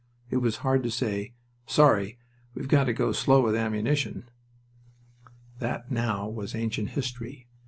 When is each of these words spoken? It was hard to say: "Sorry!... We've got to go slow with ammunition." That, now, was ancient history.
It 0.31 0.37
was 0.37 0.57
hard 0.65 0.81
to 0.81 0.89
say: 0.89 1.35
"Sorry!... 1.67 2.17
We've 2.55 2.67
got 2.67 2.85
to 2.85 2.91
go 2.93 3.11
slow 3.11 3.43
with 3.43 3.55
ammunition." 3.55 4.27
That, 5.59 5.91
now, 5.91 6.27
was 6.27 6.55
ancient 6.55 6.89
history. 6.97 7.45